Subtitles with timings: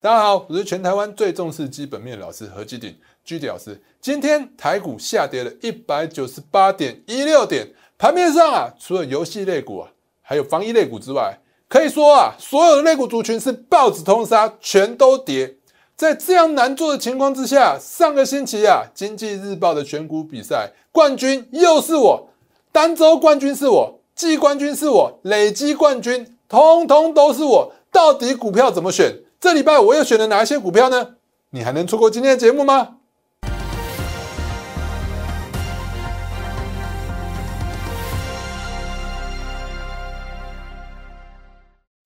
[0.00, 3.82] 大家好，我是全台湾最重视基本面的老师何基鼎居迪老师。
[4.00, 9.90] 今天台股下跌了一百九十八点一六点，盘面上啊，除了游戏类股啊，
[10.22, 11.36] 还有防疫类股之外，
[11.68, 15.56] 可以说啊，所有的类股族群是报纸通杀，全都跌。
[15.96, 22.28] 在这样难做的情况之下，上个星期啊，经济日报的选股比赛冠军又是我，
[22.70, 27.72] 单周冠军是我，季冠军是我，累积冠军通通都是我。
[27.90, 29.12] 到底股票怎么选？
[29.40, 31.14] 这礼拜我又选了哪一些股票呢？
[31.50, 32.96] 你还能错过今天的节目吗？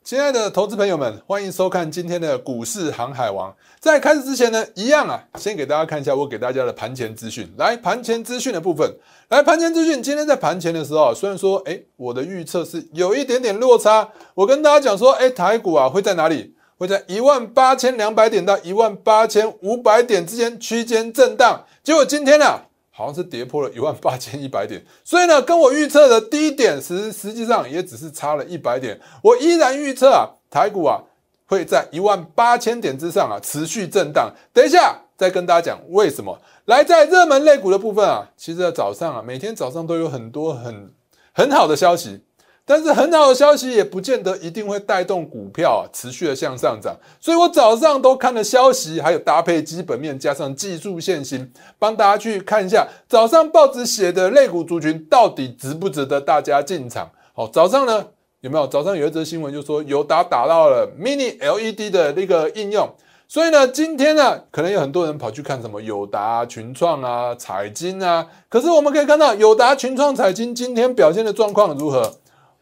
[0.04, 3.56] 亲爱的投资朋友们，欢迎收看今天的股市航海王。
[3.80, 7.50] 在开始之前呢，一样啊，先给大家看一下我给大家的盘前资讯。
[7.56, 8.94] 来，盘前资讯的部分，
[9.30, 10.02] 来盘前资讯。
[10.02, 16.54] 今天在盘前的时候，虽然说，哎，我的预测是有一点点落差，我跟大家讲说，哎，台股啊会在哪里？
[16.82, 29.00] 会在一万八千两百点到一万八千五百点之间区间震荡，结果今天呢，好像是跌破了一万八千一百点，所以呢，跟我预测的低点实实际上也只是差了一百点。
[29.22, 31.00] 我依然预测啊，台股啊
[31.46, 34.34] 会在一万八千点之上啊持续震荡。
[34.52, 36.36] 等一下再跟大家讲为什么。
[36.64, 40.92] 来，在热门类股的部分啊，其实早上啊，每天早上都有很多很
[41.32, 42.24] 很好的消息。
[42.64, 57.10] 但是很好的消息也不见得一定会带动股票持续的向上涨，所以我早上都看了消息，还有搭配基本面加上技术线型，帮大家去看一下早上报纸写的类股族群到底值不值得大家进场。
[57.34, 58.06] 好，早上呢
[58.42, 58.66] 有没有？
[58.68, 62.88] 早上有一则新闻就说友达打到了 Mini LED 的那个应用，
[63.26, 72.12] 所以呢今天呢可能有很多人跑去看什么友达群创啊、彩金啊，可是我们可以看到友达群创、彩金今天表现的状况如何？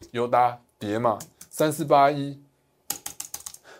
[0.09, 1.19] 有达跌嘛？
[1.49, 2.39] 三四八一，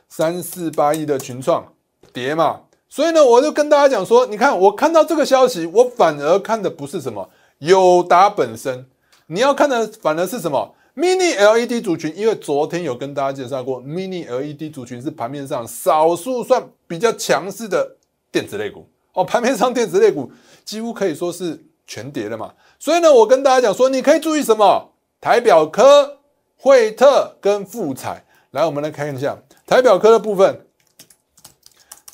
[0.08, 1.74] 三四八一的群创
[2.14, 2.62] 跌嘛？
[2.88, 8.86] 所以呢，我就跟大家讲说，你看我看到这个消息，我反而看的不是什么友达本身，
[9.28, 17.96] 你要看的反而是什么 Mini LED 族群，因为昨天有跟大家介绍过，Mini LED 族群是盘面上少数算比较强势的
[18.30, 20.30] 电子类股哦，盘面上电子类股
[20.66, 22.54] 几乎可以说是全跌了嘛。
[22.78, 24.91] 所以呢，我跟大家讲说，你可以注意什么？
[25.22, 26.18] 台表科、
[26.58, 29.38] 惠特跟富彩，来，我们来看一下
[29.68, 30.66] 台表科的部分。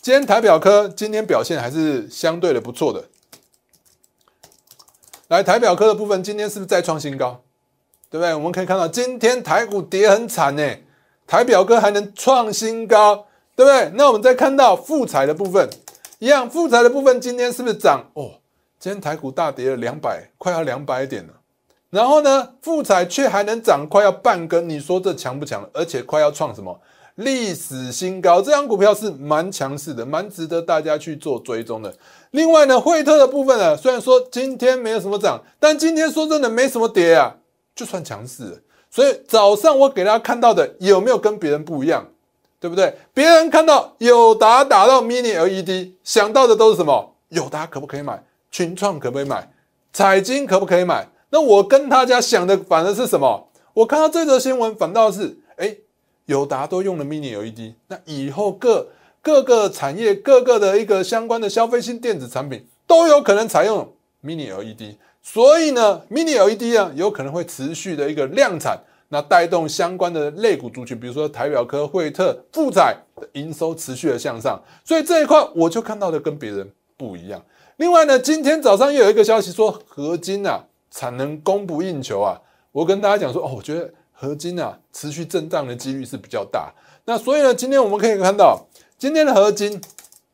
[0.02, 3.06] 今天台表科今天表现还是相对的不错的。
[5.30, 7.42] 来，台表科的部分今天是不是再创新高？
[8.10, 8.36] 对不对？
[8.36, 10.76] 我们可以看到今天台股跌很惨呢，
[11.26, 13.90] 台表科还能创新高，对不对？
[13.96, 15.70] 那我们再看到富彩的部分，
[16.20, 18.12] 一样，富彩的部分今天是不是涨？
[18.16, 18.42] 哦，
[18.78, 21.34] 今天台股大跌了两百，快要两百点了。
[21.90, 25.68] 然后呢，富彩却还能涨快要半根，你说这强不强？
[25.74, 26.78] 而且快要创什么
[27.16, 28.42] 历史新高？
[28.42, 31.94] 这张股票是蛮强势的，蛮值得大家去做追踪的。
[32.32, 37.36] 另外呢，惠特的部分呢，虽然说今天没有什么涨，但今天说真的没什么跌啊，
[37.76, 38.64] 就算强势。
[38.90, 42.06] 所以早上我给大家看到的有没有跟别人不一样？
[42.60, 42.98] 对不对？
[43.14, 47.14] 别人看到友达打到 mini LED，想到的都是什么？
[47.30, 48.24] 友达可不可以买？
[48.50, 49.48] 群创可不可以买？
[49.94, 51.08] 彩金可不可以买？
[51.38, 53.48] 那我跟大家想的反而是什么？
[53.76, 55.78] 我看到这则新闻反倒是，哎，
[56.26, 58.88] 友达都用了 Mini LED，那以后各
[59.22, 63.94] 各个产业各个的一个相关的消费性电子产品都有可能采用
[64.24, 77.40] Mini LED，所以呢，Mini LED 啊有可能会持续的一个量产，那带动相关的类股族群，比如说台表科、惠特、富彩的营收持续的向上，所以这一块我就看到的跟别人不一样。
[77.76, 80.64] 另外呢，今天早上又有一个消息说，合金啊。
[80.98, 82.42] 产能供不应求啊！
[82.72, 86.74] 我跟大家讲说哦，我觉得合金啊持续震荡的几率是比较大。
[87.06, 88.66] 那所以呢，今天我们可以看到
[88.98, 89.80] 今天的合金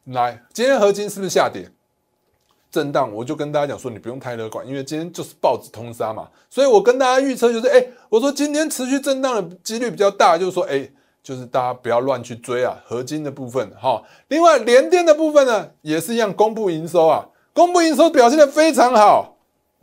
[0.06, 1.70] 来，今天合金是不是下跌
[2.72, 3.14] 震荡？
[3.14, 6.30] 我就跟大家讲说，你不用太乐观，因为今天就是报纸通杀嘛。
[6.50, 10.90] 所以我跟大家预测就是，哎，我说今天持续震荡的几率比较大，就是说，哎，
[11.22, 14.02] 就是大家不要乱去追啊，合金的部分哈。
[14.30, 19.33] 另外，联电的部分呢，也是一样公布营收啊，公布营收表现的非常好。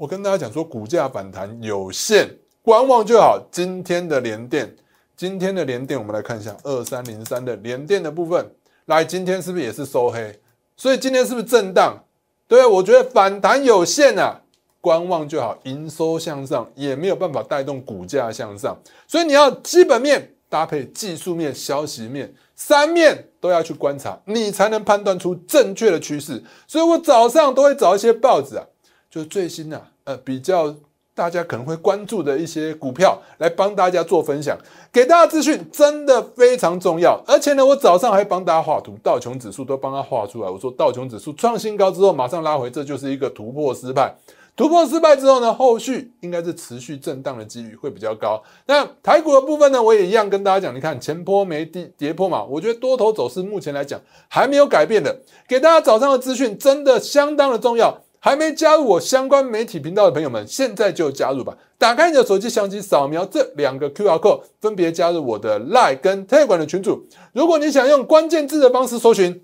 [0.00, 2.26] 我跟大家讲说，股价反弹有限，
[2.62, 3.38] 观望就好。
[3.52, 4.74] 今天的连电，
[5.14, 8.50] 今天的连电，我们来看一下二三零三的连电的部分。
[8.86, 10.40] 来，今天是不是也是收黑？
[10.74, 12.02] 所以今天是不是震荡？
[12.48, 14.40] 对，我觉得反弹有限啊，
[14.80, 15.58] 观望就好。
[15.64, 18.74] 营收向上也没有办法带动股价向上，
[19.06, 26.42] 所以你要基本面搭配技术面、消息面三面都要去观察，你才能判断出正确的趋势。
[26.66, 28.64] 所以我早上都会找一些报纸啊。
[29.10, 30.74] 就最新的，呃，比较
[31.14, 34.56] 大家可能会关注的一些股票，来帮大家做分享，
[34.92, 37.22] 给大家资讯真的非常重要。
[37.26, 40.48] 而且呢，我早上还帮大家画图，道琼指数都帮他画出来。
[40.48, 44.14] 我说道琼指数创新高之后马上拉回，这就是一个突破失败。
[44.56, 48.42] 突破失败之后呢，后续应该是持续震荡的几率会比较高。
[48.66, 53.98] 那台股的部分呢，我也一样跟大家讲，你看前坡没跌跌破嘛，我觉得多头走势目前来讲
[54.28, 55.16] 还没有改变的。
[55.48, 58.02] 给大家早上的资讯真的相当的重要。
[58.22, 61.56] 还没加入我相关媒体频道的朋友们，现在就加入吧！
[61.78, 67.06] 打开你的手机相机，扫描这两个 Q R code，分别加入我的 Line 跟 Telegram 的群组。
[67.32, 69.42] 如果你想用关键字的方式搜寻，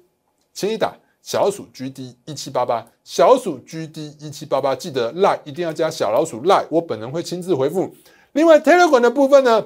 [0.53, 7.95] 请你打小鼠 GD 一七八八，小鼠 GD 一七八八，记得 Line 一定要加小老鼠 Line，我本人会亲自回复。
[8.33, 9.65] 另外 Telegram 的部分呢，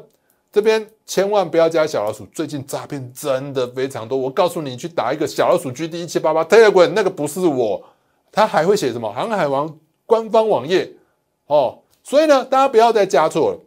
[0.52, 4.16] 这边千万不要加小老鼠，最近诈骗真的非常多。
[4.16, 7.82] 我告诉你，去打一个小老鼠 GD 一七八八 Telegram，那个不是我。
[8.32, 9.12] 他还会写什么？
[9.12, 10.92] 航海王官方网页
[11.46, 13.58] 哦，所以呢，大家不要再加错了。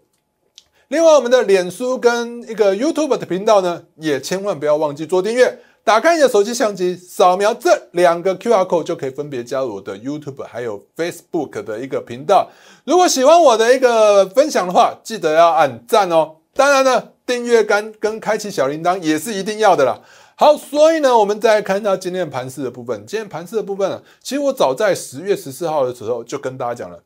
[0.90, 5.60] 另外，我们的脸书跟一个 YouTube 的频道呢，也千万不要忘记做订阅。
[5.86, 12.50] 打开你的手机相机，扫描这两个 QR code 就可以分别加入我的 YouTube 还有 Facebook 的一个频道。
[12.86, 16.36] 如果喜欢我的一个分享的话，记得要按赞哦。
[16.54, 20.00] 当然呢，订阅跟跟开启小铃铛也是一定要的啦。
[20.44, 23.06] 好，所以呢，我们再来看到今天盘市的部分。
[23.08, 27.00] 今天盘市的部分呢，其实我早在十月十四号的时候就跟大家讲了，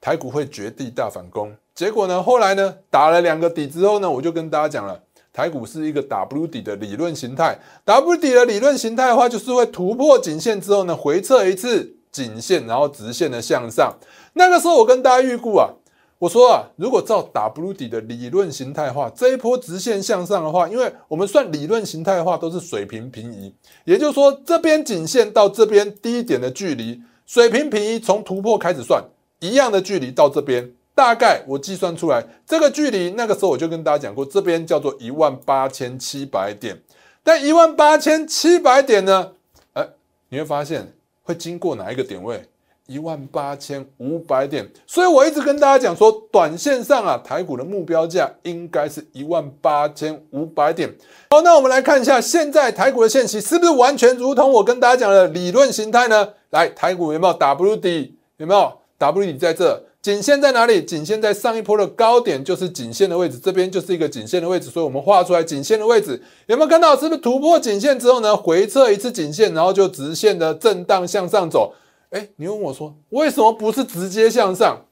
[0.00, 1.52] 台股会绝地大反攻。
[1.74, 5.00] 结果呢，后来呢，打了两个底之后呢，我就跟大家讲了，
[5.32, 7.58] 台股是一个 W 底的理论形态。
[7.84, 13.92] W 底的理论形态的话，就是会突破颈线之后呢，回撤一次颈线，然后直线的向上。
[14.34, 15.68] 那个时候我跟大家预估啊。
[16.18, 23.54] 我说啊，如果照 W 底的理论形态化，这一波直线向上的话，因为我们算理论形态化都是水平平移，
[23.84, 29.04] 也就是说这边颈线到这边低点的距离，水平平移从突破开始算，
[29.38, 36.82] 一样的距离到这边，大概我计算出来这个距离，那个时候我就跟大家讲过，这边叫做一万八千七百点，
[37.22, 39.34] 但一万八千七百点呢，
[39.74, 39.88] 哎，
[40.30, 40.92] 你会发现
[41.22, 42.48] 会经过哪一个点位？
[42.88, 50.90] 一万八千五百点，所以我一直跟大家讲说，短线上啊，台股的目标价应该是一万八千五百点。
[51.28, 56.30] 好，那我们来看一下，现在台股的线息是不是完全如同我跟大家讲的理论形态呢？
[56.48, 58.16] 来，台股有没有 W 底？
[58.38, 59.84] 有没有 W 底在这？
[60.00, 60.82] 颈线在哪里？
[60.82, 66.96] 颈线在上一波的高点，就是颈线的位置，这边就是一个颈线的位置，所以我们画出来颈线的位置，有没有看到？
[66.96, 71.74] 是不是突破颈线之后呢，回撤一次颈线，然后就直线的震荡向上走？
[72.10, 74.84] 哎，你问我说为什么不是直接向上？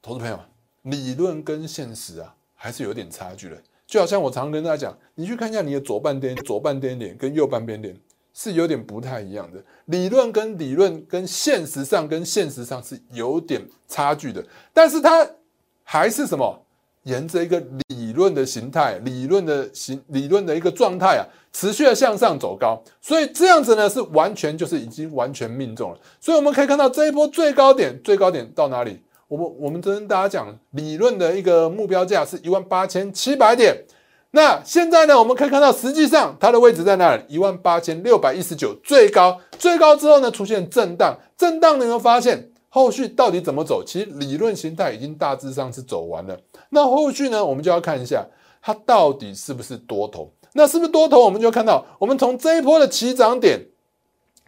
[0.00, 0.38] 投资朋友，
[0.82, 3.62] 理论跟现实啊，还是有点差距的。
[3.86, 7.94] 就好像我常跟大家讲，你去看一下你的左半边左半边脸跟右半边脸
[8.32, 9.62] 是有点不太一样的。
[9.86, 15.28] 理论跟理论跟现实上跟现实上是有点差距的，但是它
[15.82, 16.61] 还是什么？
[17.04, 25.98] 沿着一个理论的形态、理论的形、理论的一个状态啊，持续的向上走高，所以这样子呢是完全就是已经完全命中了。
[26.20, 29.00] 所以我们可以看到这一波最高点，最高点到哪里？
[29.26, 33.84] 我们我们跟大家讲，理论的一个目标价是一万八千七百点。
[34.30, 37.22] 那现在呢，我们可以看到实际上它的位置在哪里？
[37.28, 42.50] 一万八千六百一十九，最高最高之后呢出现震荡，震荡你会发现。
[42.74, 43.84] 后续到底怎么走？
[43.84, 46.34] 其实理论形态已经大致上是走完了。
[46.74, 47.44] 那后续呢？
[47.44, 48.26] 我们就要看一下
[48.62, 50.30] 它到底是不是多头。
[50.54, 51.20] 那是不是多头？
[51.22, 53.60] 我们就看到，我们从这一波的起涨点，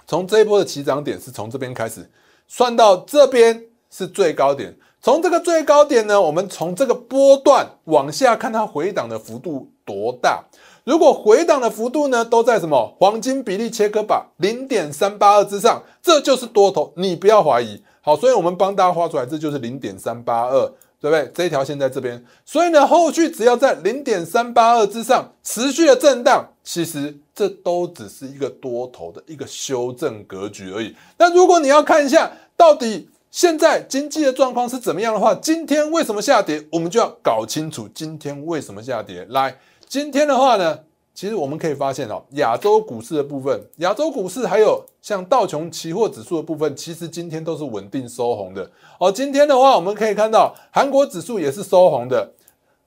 [0.06, 2.10] 从这一波的起涨点是从这边开始
[2.48, 4.74] 算到这边是最高点。
[5.00, 10.44] 从这个最高点呢，我们从这个波段往下看它回档的幅度多大。
[10.84, 17.82] 如果回档的幅度呢都在什么黄金比例切割板零点三八二之上，这就是多头，你不要怀疑。
[18.02, 20.72] 好，所以我们帮大家画出来，这就是零点三八二，
[21.04, 21.30] 对不对？
[21.34, 30.96] 这一条线在这边，所以呢，后续只要在零点三八二之上持续的震荡，其实这都只是一个多头的一个修正格局而已。
[31.18, 39.26] 那如果你要看一下到底现在经济的状况是怎么样的话，今天为什么下跌，我们就要搞清楚今天为什么下跌。
[39.28, 40.78] 来，今天的话呢？
[41.14, 48.68] 其实我们可以发现哦，亚洲股市的部分，亚洲股市还有像道琼期货指数的部分，其实今天都是稳定收红的
[48.98, 49.12] 哦。
[49.12, 52.32] 今天的话，我们可以看到韩国指数也是收红的，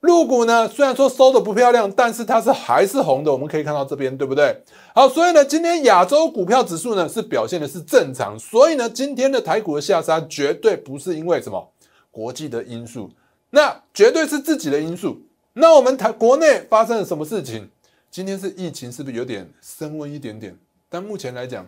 [0.02, 3.32] 陆股呢虽然说收的不漂亮，但是它是还是红的。
[3.32, 4.62] 我们可以看到这边对不对？
[4.94, 11.66] 好，所以呢，今天亚洲股票指数呢是表现的是正常，所以呢，今天的台股的下杀绝对不是因为什么
[12.12, 13.10] 国际的因素，
[13.52, 15.18] 那绝对是自己的因素。
[15.54, 17.70] 那我们台国内发生了什么事情？
[18.18, 20.58] 今天是疫情，是不是有点升温一点点？
[20.90, 21.64] 但目前来讲，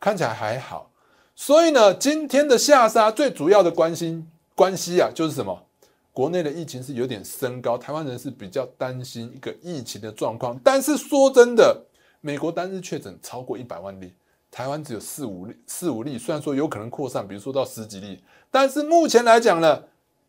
[0.00, 0.90] 看起来还好。
[1.36, 5.64] 所以呢，今天的下杀最主要的关心关系啊，就是什么？
[6.12, 10.58] 国内的疫情是有点升高，台湾人是比较担心一个疫情的状况。
[10.64, 11.80] 但是说真的，
[12.20, 14.12] 美国单日确诊超过一百万例，
[14.50, 16.18] 台湾只有四五例，四五例。
[16.18, 19.84] 虽然说有可能扩散，比如说到十几例，但是目前来讲呢，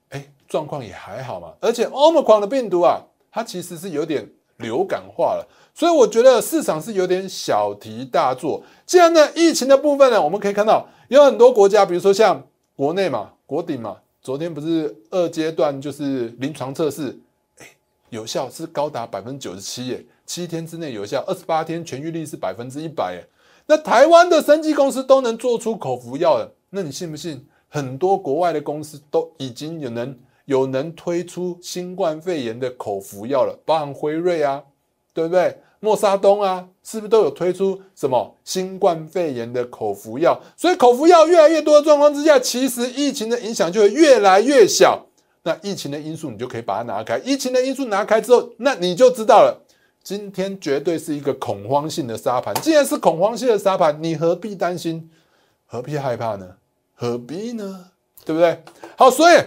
[0.09, 1.51] 哎，状况也还好嘛。
[1.59, 3.01] 而且 Omicron 的病毒啊，
[3.31, 5.48] 它其实是有点流感化了。
[5.74, 8.63] 所以我觉得市场是有点小题大做。
[8.86, 12.45] 既然呢，疫情的部分呢，我们可以看到有很多国家，比如说像
[12.75, 17.17] 国内嘛，国鼎嘛，昨天不是二阶段就是临床测试，
[17.57, 17.67] 哎，
[18.10, 23.27] 有效是高达百分之九十七耶，七天之内有效，二十八天痊愈率是百分之一百耶。
[23.65, 27.48] 那台湾的生技公司都能做出口服药了，那你信不信？
[27.69, 34.63] 很多国外的公司都已经有能有能推出新冠肺炎的口服药了，包含辉瑞啊。
[35.15, 35.55] 对不对？
[35.79, 40.41] 莫沙东啊，是不是都有推出什么新冠肺炎的口服药？
[40.57, 45.05] 所以口服药越来越多的状况之下，其实疫情的影响就会越来越小。
[45.43, 47.19] 那疫情的因素你就可以把它拿开。
[47.19, 49.62] 疫情的因素拿开之后，那你就知道了，
[50.01, 52.51] 今天绝对是一个恐慌性的沙盘。
[52.55, 55.12] 既然是恐慌性的沙盘，你何必担心？
[55.67, 56.55] 何必害怕呢？
[56.95, 57.85] 何必呢？
[58.25, 58.63] 对不对？
[58.97, 59.38] 好，所以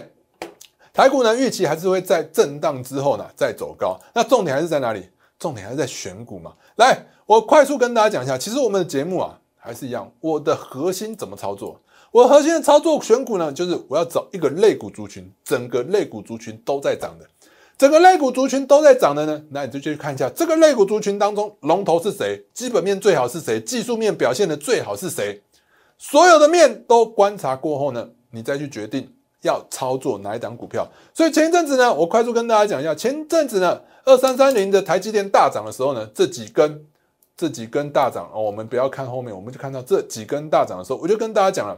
[0.97, 3.99] 台股呢，预期还是会在震荡之后呢再走高。
[4.15, 5.07] 那重点还是在哪里？
[5.37, 6.51] 重点还是在选股嘛？
[6.77, 11.79] 来，我快速跟大家讲一下，其实我们的节目啊，还是一样，我的核心怎么操作？
[12.09, 17.27] 我核心的操作选股呢，就是我要找一个类股族群，整个类股族群都在涨的，
[17.77, 25.43] 整个类股族群都在涨的呢，那你就去看一下这个类股族群当中龙头是谁，基本面最好是谁，技术面表现的最好是谁，
[25.99, 29.07] 所有的面都观察过后呢，你再去决定
[29.41, 30.87] 要操作哪一档股票。
[31.13, 33.81] 所以前一阵子呢，我快速跟大家讲一下，前阵子呢。
[34.07, 36.85] 二三三零的台积电大涨的时候呢，这几根
[37.35, 41.77] 这几根大涨哦，我们不要看后面，我们就看到这几根大涨的时候，我就跟大家讲了，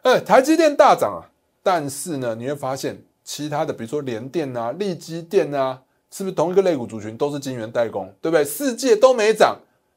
[0.00, 1.28] 哎，台积电大涨啊，
[1.62, 5.78] 但是呢，你会发现其他的，比如说联电啊、力基电啊，
[6.10, 8.42] 是不是同一个类股族群，都是晶圆代工，对不对？
[8.42, 9.54] 世界都没涨，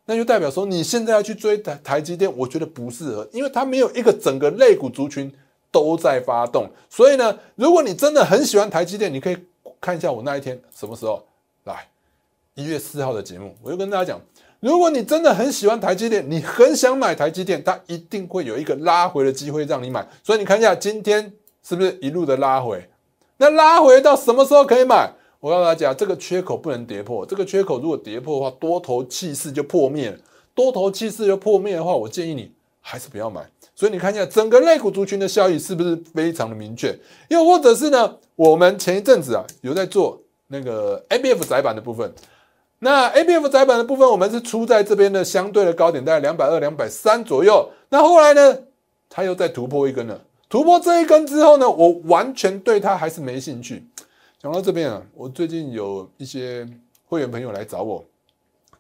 [0.08, 5.34] 那就代表说你现在要去追台台积电，我觉得不适合，因为它没有一个整个类股族群
[5.72, 9.38] 都在发动，所以呢，如果你真的很喜欢台积电，你可以
[9.80, 11.24] 看一下我那一天什么时候。
[11.64, 11.88] 来，
[12.56, 14.22] 一月四号的节目，我就跟大家讲，
[14.60, 20.08] 如果你真的很喜欢台积电，你很想买台积电，它一定会有一个拉回的机会让你买。
[20.24, 21.32] 所以你看一下今天
[21.64, 22.84] 是不是一路的拉回？
[23.38, 25.12] 那拉回到什么时候可以买？
[25.40, 27.26] 我告诉大家，这个缺口不能跌破。
[27.26, 30.18] 这个缺口如果跌破的话，多头气势就破灭了。
[30.54, 32.52] 多头气势就破灭的话，我建议你
[32.82, 33.50] 还是不要买。
[33.74, 36.94] 所以你看一下整个类股族群的效益是不是非常的明确？
[37.30, 40.22] 又或者是呢，我们前一阵子啊有在做。
[40.54, 42.14] 那个 A B F 窄板的部分，
[42.80, 47.72] 那 A B F 窄板的部分，我们是出在这边的相对的高点，大概两百二、两百三左右。
[47.88, 48.58] 那后来呢，
[49.10, 50.22] 它又再突破一根了。
[50.50, 53.82] 突破这一根之后呢，我完全对它还是没兴趣。
[54.40, 56.68] 讲到这边啊，我最近有一些
[57.08, 58.04] 会员朋友来找我，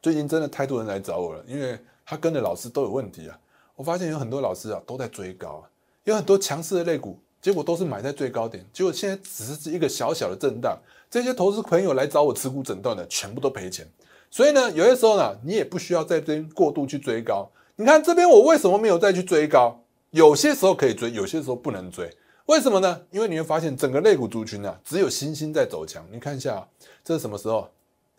[0.01, 3.39] 最近真的太多人来找我了，因为他跟的老师都有问题啊。
[3.81, 5.65] 我发现有很多老师啊都在追高，
[6.03, 10.77] 有很多强势的类股，结果都是买在最高点，结果现在只是一个小小的震荡。
[11.09, 13.87] 这些投资朋友来找我持股诊断的，全部都赔钱。
[14.29, 17.49] 所以呢，有些时候呢，你也不需要在这边过度去追高。
[17.75, 19.81] 你看这边我为什么没有再去追高？
[20.11, 22.07] 有些时候可以追，有些时候不能追。
[22.45, 23.01] 为什么呢？
[23.09, 26.05] 因为你会发现整个类股族群呢，只有新兴在走强。
[26.11, 26.67] 你看一下，
[27.03, 27.67] 这是什么时候？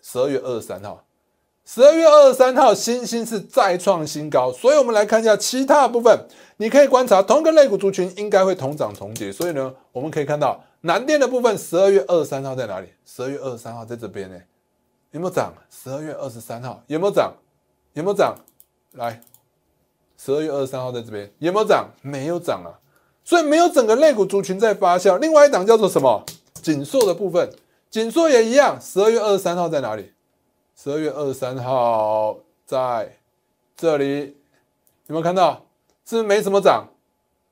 [0.02, 1.04] 十二月二十三号。
[1.64, 4.52] 十二月二十三号，新兴是再创新高。
[4.52, 6.26] 所以我们来看一下其他部分，
[6.56, 9.30] 你可以观察同一个类股族群应该会同涨同跌。
[9.32, 10.62] 所以呢，我们可以看到。
[10.84, 12.88] 南电的部分，十二月二十三号在哪里？
[13.06, 14.36] 十二月二十三号在这边呢，
[15.12, 15.54] 有没有涨？
[15.70, 17.32] 十二月二十三号有没有涨？
[17.92, 18.34] 有没有涨？
[18.94, 19.20] 来，
[20.18, 21.88] 十二月二十三号在这边有没有涨？
[22.02, 22.74] 没有涨啊，
[23.22, 25.16] 所以没有整个肋骨族群在发酵。
[25.18, 26.24] 另外一档叫做什么？
[26.60, 27.48] 锦硕的部分，
[27.88, 30.12] 锦硕也一样，十二月二十三号在哪里？
[30.82, 32.36] 十二月二十三号
[32.66, 33.16] 在
[33.76, 34.34] 这里，
[35.06, 35.64] 有没有看到？
[36.04, 36.88] 是不是没什么涨？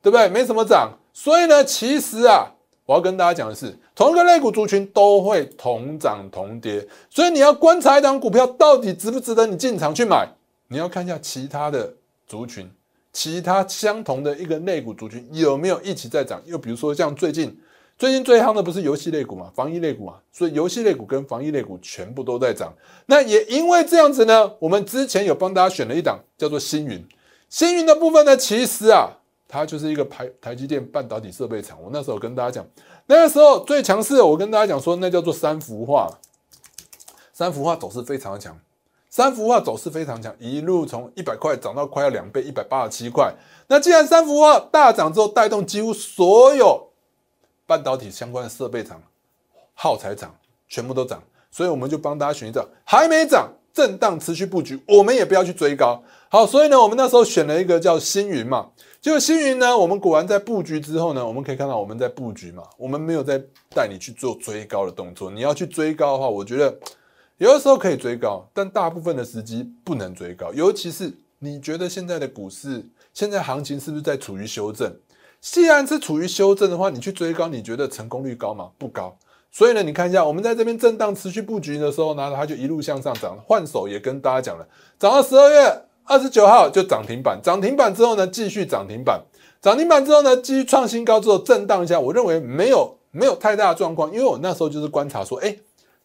[0.02, 0.28] 对不对？
[0.28, 2.52] 没什么涨，所以呢，其实啊。
[2.86, 10.28] 我要跟大家讲的是，同一个类股族群都会同涨同跌，所以你要观察一档股票到底值不值得你进场去买，
[10.66, 11.94] 你要看一下其他的
[12.26, 12.68] 族群，
[13.12, 16.42] 其他相同的一个类股族群有没有一起在涨。
[16.46, 17.56] 又比如说像最近
[18.00, 22.72] 最近最夯的不是游戏类股嘛，防疫类股嘛，所以游戏类股跟防疫类股全部都在涨。
[23.04, 27.06] 那也因为这样子呢，我们之前有帮大家选了一档叫做星云，
[27.50, 29.18] 星云的部分呢，其实啊。
[29.52, 31.76] 它就是一个台台积电半导体设备厂。
[31.82, 32.64] 我那时候跟大家讲，
[33.06, 36.08] 那个时候最强势，我跟大家讲说，那叫做三幅画。
[37.32, 38.56] 三幅画走势非常的强，
[39.10, 43.34] 三幅画走势非常强，一路从一百块涨到快要两倍，一百八十七块。
[43.66, 46.89] 那既然三幅画大涨之后，带动几乎所有
[47.70, 49.00] 半导体相关的设备厂、
[49.74, 50.34] 耗材厂
[50.66, 51.22] 全部都涨，
[51.52, 56.02] 所以我们就帮大家选一张还没涨、震荡持续布局，我们也不要去追高。
[56.28, 63.40] 好，所以呢，我们那时候选了一个叫星云嘛，结果星云呢，我们果然在布局之后呢，我们可以看到我们在布局嘛，我们没有在
[63.72, 65.30] 带你去做追高的动作。
[65.30, 66.76] 你要去追高的话，我觉得
[67.38, 72.84] 有的时候可以追高，但大部分的时机不能追高，尤其是你觉得现在的股市、
[73.14, 74.92] 现在行情是不是在处于修正？
[75.40, 78.70] 既然是处于修正的话，你去追高，你觉得成功率高吗？
[78.78, 79.16] 不高。
[79.50, 83.36] 所以呢，你看一下，我们在这边震荡持续布局的时候呢，它就一路向上涨。
[83.46, 84.66] 换手也跟大家讲了，
[84.98, 89.20] 涨到十二月二十九号就涨停板，涨停板之后呢，继续涨停板，
[89.60, 95.56] 涨停板之后呢，继续创新高之后震荡一下，我认为没有没有太大的状况，因为我那时候就是观察说，哎，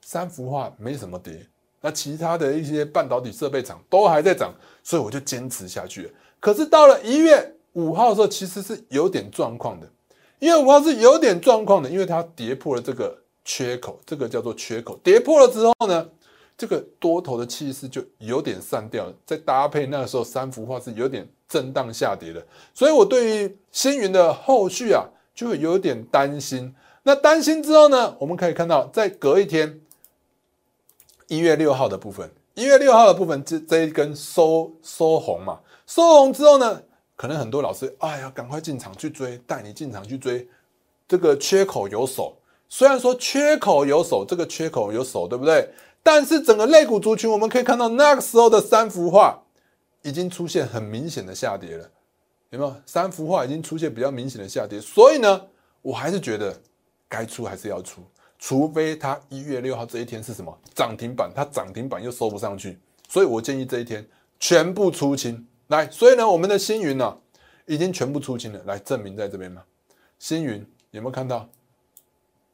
[0.02, 1.46] 三幅画没什么跌，
[1.82, 6.12] 那其他的一些半导体设备厂都还在涨，所以我就坚持下去。
[6.40, 9.88] 可是到了一月五号的时候，其实是有点状况的，
[10.40, 13.22] 因为五号是有点状况的，因为它跌破了这个。
[13.48, 16.10] 缺口，这个叫做缺口，跌破了之后呢，
[16.58, 19.14] 这个多头的气势就有点散掉。
[19.24, 25.06] 再搭配那个时候三幅画是有点震荡下跌的，所以我对于星云的后续啊，
[25.36, 26.74] 就会有点担心。
[27.04, 29.80] 那担心之后呢，我们可以看到，在隔一天，
[31.28, 36.82] 一月六号的部分，一月六号的部分，这这一根收收红嘛，收红之后呢，
[37.16, 40.48] 可能很多老师，哎呀，赶快进场去追，带你进场去追，
[41.08, 42.38] 这个缺口有手。
[42.68, 45.70] 虽然说缺口有手，这个缺口有手，对不对？
[46.04, 49.42] 但是整个类股族群，我们可以看到那个时候的三幅画
[50.02, 51.90] 已经出现很明显的下跌了，
[52.50, 52.76] 有没有？
[52.86, 55.42] 三幅画已经出现比较明显的下跌，所以呢，
[55.82, 56.56] 我还是觉得
[57.08, 58.02] 该出还是要出，
[58.38, 64.06] 除非它一月六号这一天是什么涨停板，它涨停板又收不上去，所以我建议这一天
[64.40, 65.90] 全部出清来。
[65.90, 67.18] 所以呢，我们的星云呢
[67.66, 69.64] 已经全部出清了，来证明在这边嘛。
[70.20, 71.48] 星云有没有看到？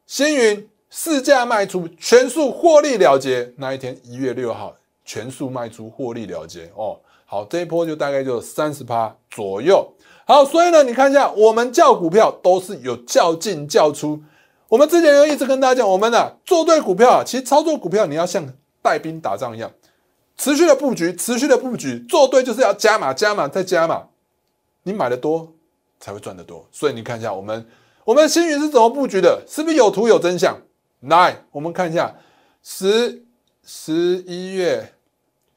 [0.07, 3.53] 星云市价卖出，全数获利了结。
[3.57, 4.75] 那一天一月六号，
[5.05, 6.99] 全数卖出获利了结哦。
[7.25, 9.89] 好，这一波就大概就三十趴左右。
[10.25, 14.21] 好，所以呢，你看一下，我们叫股票都是有较进较出。
[14.67, 18.45] 我们之前有一直跟大家讲，我们呢做对股票啊，其实操作股票你要像
[18.81, 19.71] 带兵打仗一样，
[20.41, 24.07] 持续的布局，持续的布局，做对就是要加码，加码再加码，
[24.81, 25.53] 你买的多
[25.99, 26.67] 才会赚得多。
[26.71, 27.63] 所以你看一下我们。
[28.03, 29.43] 我们星云是怎么布局的？
[29.47, 30.59] 是不是有图有真相？
[31.01, 32.15] 来，我们看一下
[32.63, 33.23] 十
[33.63, 33.93] 十
[34.25, 34.95] 一月、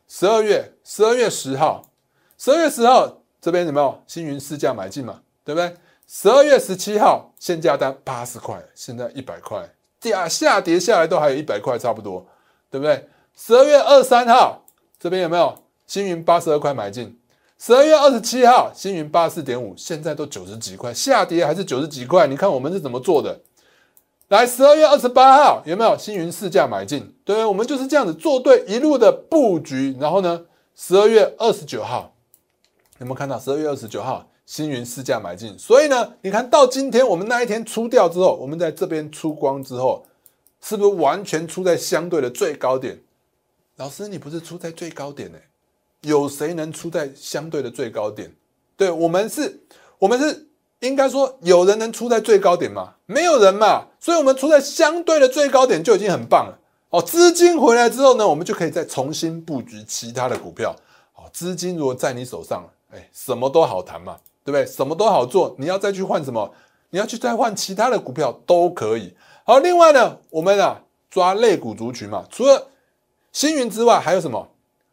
[0.07, 1.90] 十二月、十二月十号、
[2.37, 5.23] 十二月十号这边有没有星云市价买进嘛？
[5.42, 5.75] 对不对？
[6.07, 9.66] 十二月十七号限价单八十块，现在一百块，
[10.03, 12.27] 下下跌下来都还有一百块差不多，
[12.70, 13.09] 对不对？
[13.35, 14.63] 十二月二三号
[15.04, 15.54] 这边有没有
[15.86, 17.14] 星云八十二块买进？
[17.58, 22.26] 十二月二十七号，星云八四点五，现在都九十几块，下跌还是九十几块？
[22.26, 23.38] 你看我们是怎么做的？
[24.28, 27.14] 来，十二月二十八号有没有星云市价买进？
[27.22, 29.94] 对，我们就是这样子做对一路的布局。
[30.00, 32.14] 然后呢，十二月二十九号
[32.98, 33.38] 有没有看到？
[33.38, 40.06] 十二月二十九号星云市价买进，所以呢，你看到今天我们那一天出掉之后，我们在这边出光之后，
[40.62, 42.98] 是不是完全出在相对的最高点？
[43.76, 45.38] 老师，你不是出在最高点呢？
[46.02, 48.32] 有谁能出在相对的最高点？
[48.76, 49.60] 对我们是，
[49.98, 50.46] 我们是
[50.80, 52.94] 应该说有人能出在最高点吗？
[53.06, 56.58] 没有人嘛，所以我们出在相对的最高点就已经很棒了。
[56.90, 60.76] 哦，资金回来之后呢，我们就可以再重新布局其他的股票。
[61.16, 64.64] 哦，资金如果在你手上，哎，什么都好谈嘛，对不对？
[64.64, 66.54] 什么都好做，你要再去换什么？
[66.90, 69.16] 你要去再换其他的股票都可以。
[69.42, 72.68] 好，另外呢，我们啊抓类股族群嘛，除了
[73.35, 74.49] 星云之外，还有什么？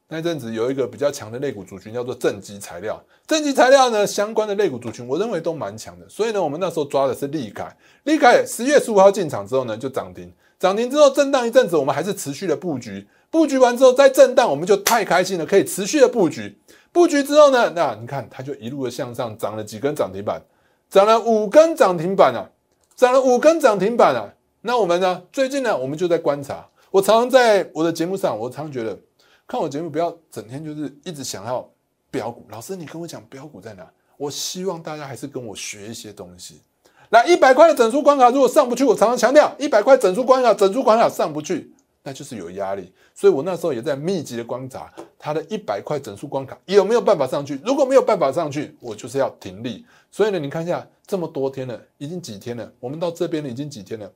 [0.08, 3.00] 那阵子有一个比较强的类股族群，叫做正极材料。
[3.28, 6.10] 正极材料呢，相关的类股族群，我认为都蛮强的。
[6.10, 7.78] 所以呢，我们那时候抓的是利凯。
[8.06, 10.34] 利凯十月十五号进场之后呢，就涨停。
[10.60, 13.08] 涨停之后震荡一阵子，我们还是持续的布局。
[13.30, 16.58] 布局完之后再震荡，我们就太开心了，可以持续的布局。
[16.92, 20.42] 布局之后呢，那你看它就一路的向上，涨了几根涨停板，
[20.90, 22.50] 涨了五根涨停板啊，
[22.96, 24.34] 涨了五根涨停板啊。
[24.62, 26.68] 那我们呢，最近呢，我们就在观察。
[26.92, 29.00] 我常常在我的节目上，我常常觉得。
[29.48, 31.70] 看我节目，不要整天就是一直想要
[32.10, 32.46] 标股。
[32.50, 33.90] 老师，你跟我讲标股在哪？
[34.18, 36.62] 我希望大家还是跟我学一些东西。
[37.10, 41.74] 来，一百块的整数关卡如果上不去，我常常强调，一百块整数关卡，整数关卡上不去，
[42.04, 42.94] 那就是有压力。
[43.14, 47.60] 所以我那时候也在密集的观察它的一百块整数关卡有没有办法上去。
[47.66, 49.86] 如果没有办法上去，我就是要停利。
[50.12, 52.72] 所以呢，你看一下这么多天了，已经几天了？
[52.80, 54.10] 我们到这边已经几天了？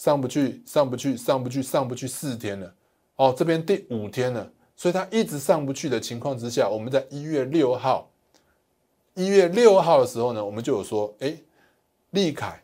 [0.00, 2.74] 上不去，上不去，上不去，上不去，四天了。
[3.16, 4.50] 哦，这边第五天了。
[4.74, 8.10] 所以它一直上不去的情况之下，我们在一月六号，
[9.12, 11.36] 一月六号的时候呢，我们就有说，哎，
[12.12, 12.62] 利凯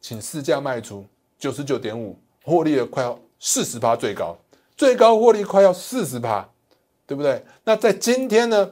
[0.00, 1.04] 请市价卖出
[1.38, 4.34] 九十九点五，获利了快要四十趴，最高
[4.74, 6.48] 最高获利快要四十趴，
[7.06, 7.44] 对不对？
[7.62, 8.70] 那在今天呢？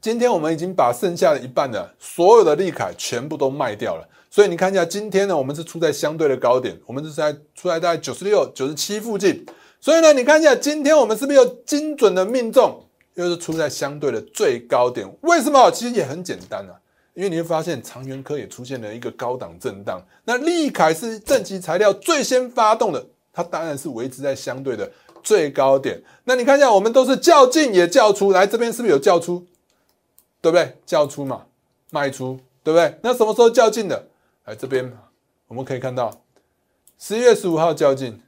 [0.00, 9.46] 今天我们已经把剩下的一半的所有的利凯全部都卖掉了，所以你看一下，今天呢，我们是出在相对的高点，我们是在出来大概九十六、九十七附近，
[9.80, 15.10] 所以呢，你看一下，今天我们是不是又精准的命中，又是出在相对的最高点？
[15.22, 15.70] 为什么？
[15.70, 16.76] 其实也很简单啊，
[17.14, 25.98] 因为你会发现长源科也出现了一个高档震荡，那利凯是正极材料最先发动的，它当然是维持在相对的最高点。
[26.24, 29.46] 那你看一下，我们都是较劲也较出来，这边是不是有较出？
[30.42, 30.76] 对不对？
[30.84, 31.46] 叫出嘛，
[31.88, 32.98] 卖出，对不对？
[33.02, 34.08] 那什么时候较劲的？
[34.46, 34.96] 来这边，
[35.48, 36.22] 我们可以看到，
[37.00, 38.22] 十一月十五号较劲，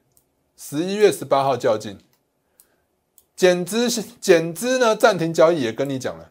[0.56, 1.96] 十一月十八号较劲，
[3.36, 3.88] 减资
[4.20, 6.28] 减资呢暂停交易也跟你讲了，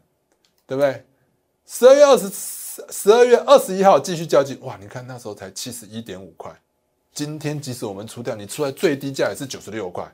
[0.66, 1.06] 对不对？
[1.66, 2.30] 十二月二十
[2.90, 4.78] 十二月二十一号继续较劲，哇！
[4.78, 6.54] 你看那时候才七十一点五块，
[7.14, 10.06] 今天即使我们出掉，你出来最低价也是九十六块，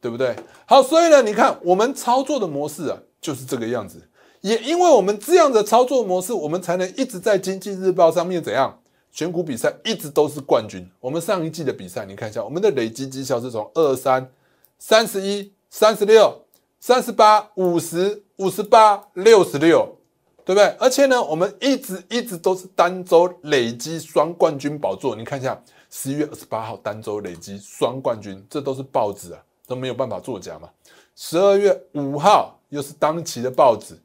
[0.00, 0.34] 对不对？
[0.64, 4.08] 好，所以呢，你看我们操作的模式啊，就是这个样子。
[4.40, 8.80] 也因为我们这样的操作模式，我们才能一直在经济日报上面怎样
[9.10, 10.88] 选股比赛，一直都是冠军。
[11.00, 14.30] 我们上一季的比赛，你看一下，我们的累积绩效是从二三、
[14.78, 16.44] 三十一、三十六、
[16.78, 19.96] 三十八、五十五十八、六十六，
[20.44, 20.66] 对不对？
[20.78, 25.16] 而且呢，我们一直一直都是单周累积双冠军宝座。
[25.16, 30.68] 你看一下，十一月二十八号单周累积双冠军，这都是报纸啊，都没有办法作假嘛。
[31.16, 33.98] 十二月五号又是当期的报纸。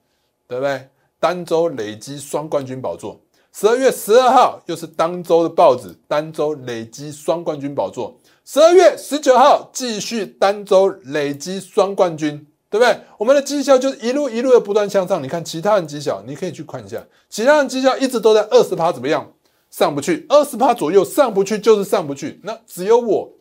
[0.47, 0.87] 对不对？
[1.19, 3.19] 单周累积双冠军宝座，
[3.57, 8.13] 十二月十二号又是当周的报纸，单周累积双冠军宝座。
[8.43, 12.99] 十二月十九号继续单周累积双冠军，对不对？
[13.17, 15.23] 我们的绩效就是一路一路的不断向上。
[15.23, 19.31] 你看其他人绩效，你可以去看一下，其他人绩效一直都在二十趴，怎么样？
[19.71, 22.41] 上不去，二十趴左右上不去就是上不去。
[22.43, 23.31] 那只有我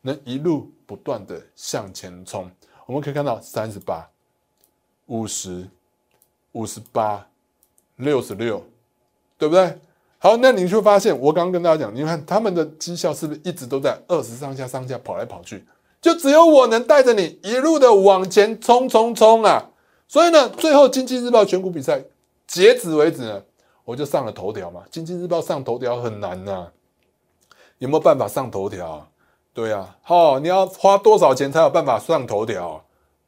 [0.00, 2.50] 能一路不断的向前冲。
[2.86, 4.08] 我们可以看到三十八、
[5.08, 5.68] 五十。
[6.52, 7.26] 五十八，
[7.96, 8.64] 六十六，
[9.38, 9.78] 对不对？
[10.18, 15.64] 好，那你就发现，我刚刚跟大家讲，你看他们的绩效是不是一直都在二十上下上下跑来跑去？
[16.00, 19.70] 就只有我能带着你一路的往前冲冲冲啊！
[20.06, 22.02] 所以呢，最后经济日报选股比赛
[22.46, 23.42] 截止为止呢，
[23.84, 24.82] 我就上了头条嘛。
[24.90, 26.68] 经济日报上头条很难呐，
[27.78, 29.06] 有没有办法上头条？
[29.52, 32.84] 对呀，好，你要花多少钱才有办法上头条？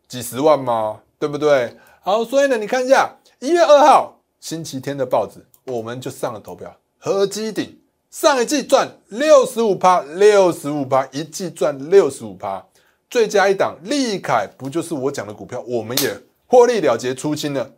[0.08, 1.00] 几十万吗？
[1.18, 1.76] 对不对？
[2.02, 6.74] 好，所以呢，你看一下一月二号星期天的报纸，我们就上了投票。
[6.98, 7.78] 合基顶
[8.10, 12.66] 上一季赚六十五趴，六十五趴，一季赚六十五趴。
[13.08, 15.60] 最佳一档利凯不就是我讲的股票？
[15.66, 17.70] 我们也获利了结出清了，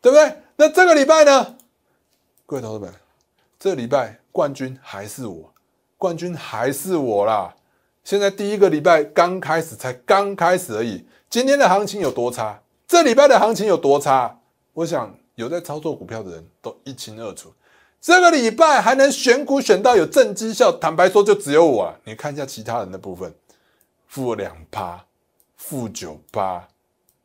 [0.00, 0.36] 对不对？
[0.56, 1.56] 那这个礼拜呢，
[2.46, 2.92] 各位投资们，
[3.58, 5.52] 这礼拜冠军还是我，
[5.96, 7.54] 冠军还是我啦。
[8.02, 11.06] 现在第一个礼拜刚开始，才刚开始而已。
[11.28, 12.62] 今天的行情有多差？
[12.86, 14.40] 这礼拜的行情有多差？
[14.72, 17.52] 我想有在操作股票的人都一清二楚。
[18.00, 21.94] 这个礼拜还能选股选到有正绩效，坦白说就只有我啊！
[22.04, 23.32] 你看一下其他人的部分，
[24.08, 25.04] 负两趴、
[25.56, 26.66] 负九趴、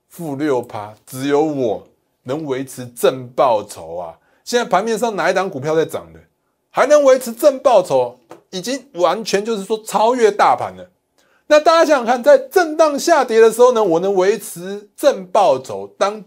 [0.10, 1.88] 负六趴，只有我
[2.22, 4.20] 能维持正报酬啊！
[4.44, 6.20] 现在盘面上哪一档股票在涨的，
[6.70, 8.20] 还能维持正报酬，
[8.52, 10.88] 已经完全就是说超越大盘了。
[11.48, 16.24] 那大家想想看，在震荡下跌的时候呢，我能维持正报酬；当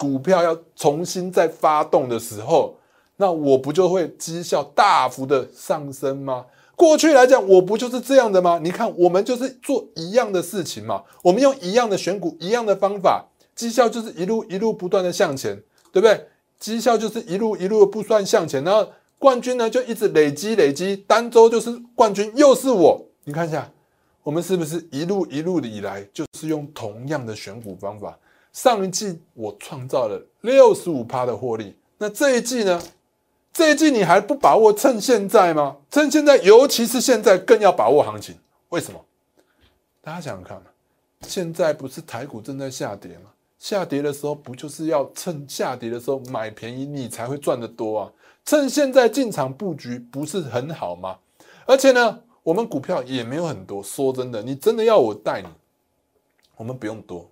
[0.00, 2.74] 股票要重新再发动的时候，
[3.16, 6.46] 那我不就会绩效大幅的上升吗？
[6.74, 8.58] 过去来讲，我不就是这样的吗？
[8.62, 15.54] 你看，我们就是做一样的事情嘛，我们用一样的选股、一样的方法，绩效就是一路一路不断的向前，
[15.92, 16.26] 对不对？
[16.58, 23.70] 绩效就是一路一路的不断向前，然后冠军呢就一直累积累积，单周就是冠军，又是我，你看一下。
[24.22, 28.16] 我们是不是一路一路的以来，就是用同样的选股方法？
[28.52, 32.82] 上一季我创造了六十五趴的获利，那这一季呢？
[33.52, 34.72] 这一季你还不把握？
[34.72, 35.76] 趁现在吗？
[35.90, 38.36] 趁现在，尤其是现在更要把握行情。
[38.68, 39.04] 为什么？
[40.00, 40.62] 大家想想看，
[41.22, 43.30] 现在不是台股正在下跌吗？
[43.58, 48.12] 下跌的时候不就是要趁下跌的时候买便宜，你才会赚得多啊？
[48.44, 51.18] 趁现在进场布局不是很好吗？
[51.66, 52.20] 而且呢？
[52.42, 55.48] 我们股票也没有很多，说真的，你真的要我带你，
[56.56, 57.30] 我们不用多，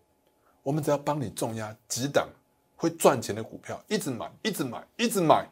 [0.62, 2.28] 我们只要帮你重压几档
[2.76, 5.48] 会赚钱的股票，一直买，一直买，一直买，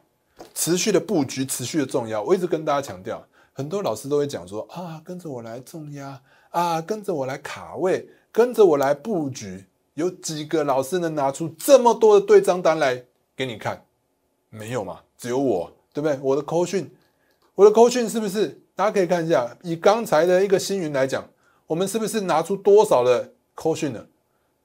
[0.53, 2.21] 持续的布局，持续的重压。
[2.21, 9.65] 我一直跟大家强调，很多老师都会讲说啊，跟着我来重压啊，跟着我来卡位，跟着我来布局。
[9.95, 13.03] 有几个老师能拿出这么多的对账单来
[13.35, 13.83] 给你看？
[14.51, 14.99] 没有嘛？
[15.17, 16.19] 只有我，对不对？
[16.21, 16.87] 我的扣讯。
[17.55, 18.61] 我的扣讯是不是？
[18.75, 21.27] 大家可以看一下，以刚才的一个星云来讲，
[21.65, 24.05] 我们是不是拿出多少的扣讯呢？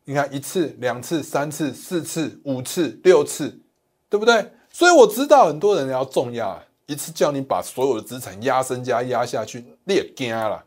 [0.04, 3.60] 你看一次、两次、三次、四次、五次、六次，
[4.08, 4.52] 对不对？
[4.70, 10.64] 所以我知道很多人要重压，一次叫你把所有的资产压身家压下去，你也惊了，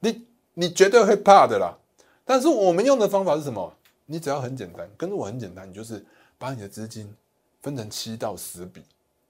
[0.00, 0.24] 你
[0.54, 1.76] 你绝对会怕的啦。
[2.24, 3.72] 但是我们用的方法是什么？
[4.06, 6.04] 你只要很简单，跟着我很简单，你就是
[6.38, 7.12] 把你的资金
[7.60, 8.82] 分成七到十笔。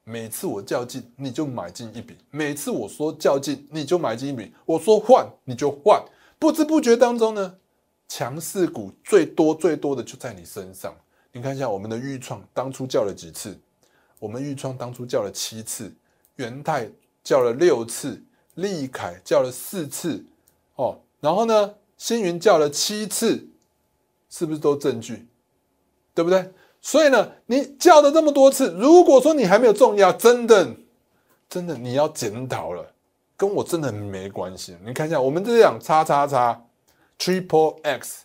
[0.04, 6.02] 每次我较劲，你就买进一笔；每次我说较劲，你就买进一笔；我说换，你就换。
[6.38, 7.54] 不知不觉当中呢，
[8.08, 10.94] 强势股最多最多的就在你身上。
[11.32, 13.58] 你看一下我们的预创，当初叫了几次？
[14.20, 15.92] 我们预创当初叫了七次，
[16.36, 16.88] 元泰
[17.22, 18.22] 叫了六次，
[18.54, 20.24] 利凯叫了四次，
[20.76, 23.48] 哦，然后呢，星云叫了七次，
[24.30, 25.26] 是不是都证据？
[26.14, 26.48] 对不对？
[26.80, 30.76] 所以呢，你叫了这么多次，如果说你还没有中压，真的，
[31.48, 32.94] 真的你要检讨了，
[33.36, 34.76] 跟我真的没关系。
[34.84, 36.64] 你看一下，我们这样叉叉叉
[37.18, 38.24] triple x，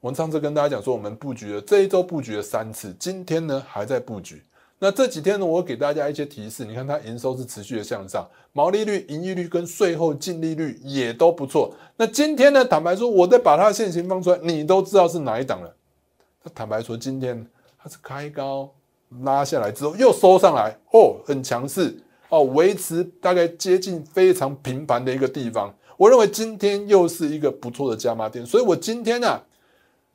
[0.00, 4.42] 我们上次跟大家讲说，我们布局了这一周布局了三次，今天呢还在布局。
[4.78, 11.74] 那这几天呢，我给大家一些提示，你看它营收是持续的向上，毛利率、盈利率跟税后净利率也都不错。
[11.96, 15.74] 那今天呢，坦白说，我再把它的现形放出来，你都知道是哪一档了。
[16.42, 17.46] 那坦白说，今天。
[17.86, 18.72] 它是开高
[19.24, 21.94] 拉下来之后又收上来哦，很强势
[22.30, 25.70] 哦，维持大概接近非常平盘的一个地方。
[25.96, 29.40] 我认为今天又是一个不错的加码点，所以我今天呢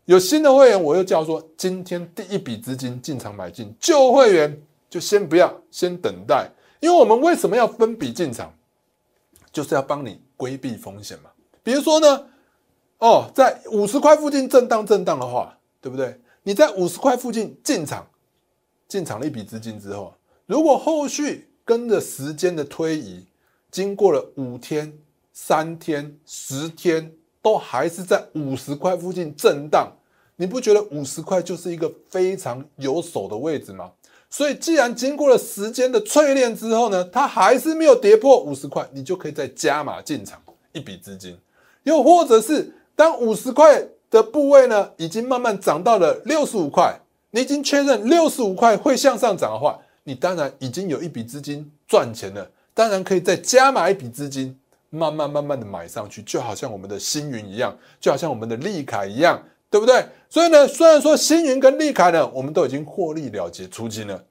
[0.05, 8.53] 有新的会员，我又叫说今天第一笔资金进场买进，旧会员就先不要，先等待，因为我们为什么要分笔进场，
[9.51, 11.29] 就是要帮你规避风险嘛。
[11.61, 12.25] 比如说呢，
[12.97, 16.19] 哦，在五十块附近震荡震荡的话，对不对？
[16.43, 18.07] 你在五十块附近进场，
[18.87, 20.13] 进场了一笔资金之后，
[20.47, 23.23] 如果后续跟着时间的推移，
[23.69, 24.91] 经过了五天、
[25.41, 29.91] 三天、十天，都还是在五十块附近震荡，
[30.35, 33.91] 你不觉得五十块就是一个非常有手的位置吗？
[34.29, 40.41] 所以，既然经过了时间的淬炼之后呢，它还是没有跌破五十块，你就可以再加码进场
[40.73, 41.37] 一笔资金，
[41.83, 43.87] 又或者是当五十块。
[44.11, 46.99] 的部位呢，已经慢慢涨到了六十五块。
[47.29, 52.49] 你已经确认六十五块会向上涨的话，你当然已经有一笔资金赚钱了。
[52.73, 54.57] 当然可以再加码一笔资金，
[54.89, 60.05] 慢慢慢慢的买上去，就好像我们的星云一样，就好像我们的利凯一样，对不对？
[60.29, 64.23] 所以呢，虽然说星云跟利凯呢，我们都已经获利了结出金了，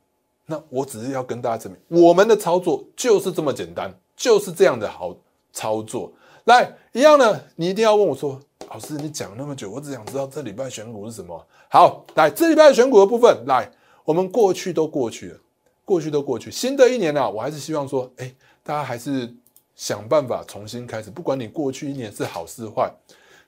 [0.46, 5.16] 那我只是要跟大家证明，我们的操作就是这么简单，就是这样的好
[5.52, 6.12] 操作。
[6.44, 8.40] 来，一样的，你一定要问我说。
[8.70, 11.46] 老师，你讲那么久，我只想知道这礼拜选股是什么。
[11.70, 13.66] 好，来这礼拜选股的部分，来，
[14.04, 15.38] 我们过去都过去了，
[15.86, 16.50] 过去都过去。
[16.50, 18.30] 新的一年呢，我还是希望说，哎，
[18.62, 19.34] 大家还是
[19.78, 22.92] 想办法重新开始，不管你过去一年是好是坏，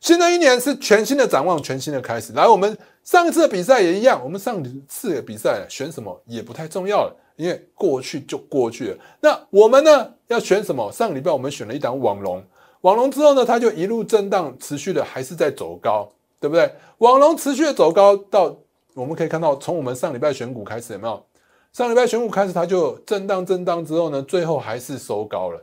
[0.01, 2.33] 新的一年是全新的展望，全新的开始。
[2.35, 8.99] 来，我们上一次的比赛也一样，我们上次的比赛选什么也不太重要了，因为过去就过去了。
[9.21, 10.91] 那我们呢，要选什么？
[10.93, 12.41] 上个礼拜我们选了一档网龙。
[12.83, 16.73] 网龙之后呢，它就一路震荡，持续的还是在走高，对不对？
[16.99, 18.57] 网龙持续的走高，到
[18.95, 21.27] 我们可以看到，从我们上礼拜选股开始，有没有？
[21.73, 25.61] 上礼拜选股开始，它就震荡震荡之后呢，最后还是收高了。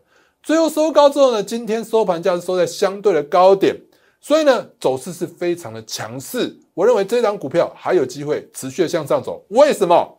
[0.48, 3.76] 最后收高之后呢，今天收盘价是收在相对的高点，
[4.22, 6.58] 所以呢，走势是非常的强势。
[6.74, 9.44] 我认为这张股票还有机会持续的向上走。
[9.50, 10.18] 为什么？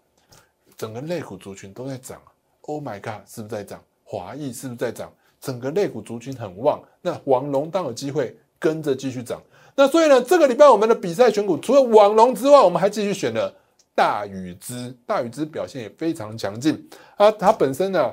[0.76, 2.20] 整个类股族群都在涨
[2.60, 3.82] ，Oh my god，是不是在涨？
[4.04, 5.10] 华裔是不是在涨？
[5.40, 9.40] 整个类股族群很旺，那网龙当有机会跟着继续涨。
[9.74, 13.50] 那所以呢，这个礼拜我们的比赛选股除了网龙之外，我们还继续选了
[13.94, 14.94] 大禹之。
[15.06, 16.86] 大禹之表现也非常强劲
[17.16, 18.12] 啊，它本身呢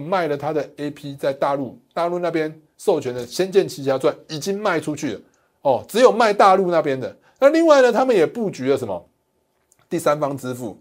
[0.00, 5.20] 卖了它的 A P，在大陆大陆那边授权的《仙剑奇侠传》已经卖出去了
[5.62, 7.16] 哦，只有卖大陆那边的。
[7.38, 9.08] 那另外呢，他们也布局了什么
[9.88, 10.78] 第三方支付？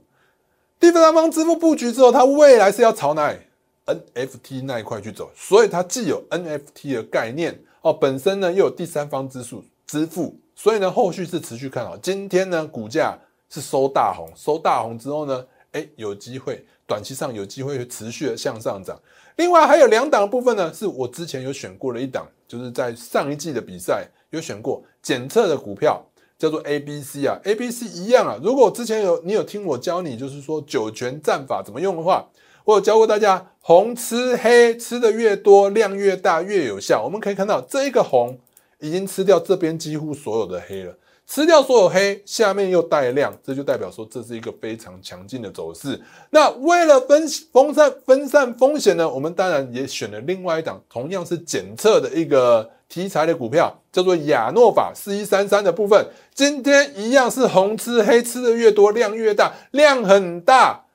[0.80, 3.38] 第三方支付布局之后，它未来是要朝哪里
[3.86, 11.98] ？NFT 那一块去走，所以它既有 NFT 的概念哦，本身呢又有第三方支付支付，所以呢后续是持续看好。
[11.98, 13.18] 今天呢股价
[13.50, 19.00] 是收大红，收大红之后呢，哎有机会短期上有机会持续的向上涨。
[19.36, 26.04] 另外还有两档部分呢，是我之前有选过的一档，就是在上一季的比赛有选过检测的股票，
[26.38, 28.40] 叫做 ABC 啊，ABC 一样啊。
[28.42, 32.30] 如果之前有你有听我教你，就是说九泉战法怎么用的话。
[32.66, 37.04] 我有教过大家，红吃黑，吃的越多，量越大，越有效。
[37.04, 38.40] 我们可以看到，这一个红
[38.80, 40.96] 已经吃掉这边几乎所有的黑了。
[41.26, 46.00] 吃掉所有黑，下面又带量，这就代表说这是一个非常强劲的走势。
[46.30, 56.06] 那为了分分散分散风险呢，我们当然也选了另外一档同样是检测的一个题材的股票，叫做亚诺法四一三三的部分。
[56.36, 60.86] 今天一样是红吃黑，吃的越多量越大，量很大，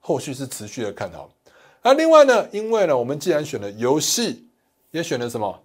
[0.00, 1.28] 后续是持续的看好。
[1.82, 4.46] 那另外呢，因为呢，我们既然选了游戏，
[4.92, 5.60] 也选了什么？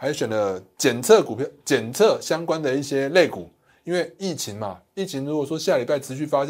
[0.00, 3.50] 还选了检测股票、检测相关的一些类股，
[3.82, 6.46] 因为疫情嘛，疫情如果说下礼拜持续发酵。